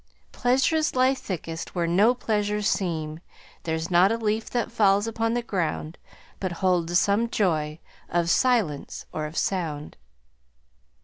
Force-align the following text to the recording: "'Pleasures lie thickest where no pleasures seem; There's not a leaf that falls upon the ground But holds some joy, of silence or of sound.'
"'Pleasures 0.31 0.95
lie 0.95 1.13
thickest 1.13 1.75
where 1.75 1.85
no 1.85 2.15
pleasures 2.15 2.67
seem; 2.67 3.19
There's 3.65 3.91
not 3.91 4.11
a 4.11 4.17
leaf 4.17 4.49
that 4.49 4.71
falls 4.71 5.05
upon 5.05 5.35
the 5.35 5.43
ground 5.43 5.99
But 6.39 6.53
holds 6.53 6.97
some 6.99 7.29
joy, 7.29 7.77
of 8.09 8.27
silence 8.27 9.05
or 9.13 9.27
of 9.27 9.37
sound.' 9.37 9.97